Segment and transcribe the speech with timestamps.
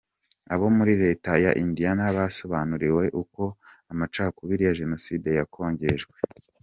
[0.53, 3.43] Abo muri Leta ya Indiana basobanuriwe uko
[3.91, 6.15] amacakubiri ya Jenoside yakongejwe.